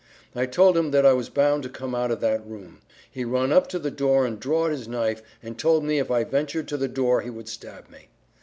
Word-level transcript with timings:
I 0.35 0.47
told 0.47 0.75
him 0.75 0.89
that 0.89 1.05
I 1.05 1.13
was 1.13 1.29
bound 1.29 1.61
to 1.61 1.69
come 1.69 1.93
out 1.93 2.09
of 2.09 2.21
that 2.21 2.43
room. 2.43 2.79
He 3.11 3.23
run 3.23 3.51
up 3.51 3.67
to 3.67 3.77
the 3.77 3.91
door 3.91 4.25
and 4.25 4.39
drawed 4.39 4.71
his 4.71 4.87
knife 4.87 5.21
and 5.43 5.59
told 5.59 5.83
me 5.83 5.99
if 5.99 6.09
I 6.09 6.23
ventured 6.23 6.67
to 6.69 6.77
the 6.77 6.87
door 6.87 7.21
he 7.21 7.29
would 7.29 7.47
stab 7.47 7.87
me. 7.87 8.07